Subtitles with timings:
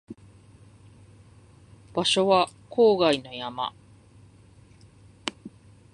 [1.93, 3.71] 場所は郊外の山